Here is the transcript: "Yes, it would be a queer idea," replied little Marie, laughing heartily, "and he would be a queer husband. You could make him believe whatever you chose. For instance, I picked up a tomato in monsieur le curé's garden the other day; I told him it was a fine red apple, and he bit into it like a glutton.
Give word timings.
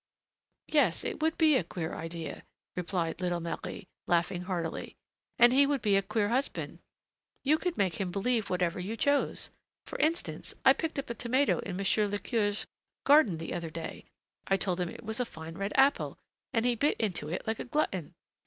"Yes, 0.67 1.03
it 1.03 1.21
would 1.21 1.37
be 1.37 1.55
a 1.55 1.63
queer 1.63 1.93
idea," 1.93 2.41
replied 2.75 3.21
little 3.21 3.39
Marie, 3.39 3.87
laughing 4.07 4.45
heartily, 4.45 4.95
"and 5.37 5.53
he 5.53 5.67
would 5.67 5.83
be 5.83 5.95
a 5.95 6.01
queer 6.01 6.29
husband. 6.29 6.79
You 7.43 7.59
could 7.59 7.77
make 7.77 8.01
him 8.01 8.09
believe 8.09 8.49
whatever 8.49 8.79
you 8.79 8.97
chose. 8.97 9.51
For 9.85 9.99
instance, 9.99 10.55
I 10.65 10.73
picked 10.73 10.97
up 10.97 11.11
a 11.11 11.13
tomato 11.13 11.59
in 11.59 11.77
monsieur 11.77 12.07
le 12.07 12.17
curé's 12.17 12.65
garden 13.03 13.37
the 13.37 13.53
other 13.53 13.69
day; 13.69 14.05
I 14.47 14.57
told 14.57 14.79
him 14.79 14.89
it 14.89 15.03
was 15.05 15.19
a 15.19 15.23
fine 15.23 15.55
red 15.55 15.71
apple, 15.75 16.17
and 16.51 16.65
he 16.65 16.73
bit 16.73 16.97
into 16.99 17.29
it 17.29 17.45
like 17.45 17.59
a 17.59 17.65
glutton. 17.65 18.15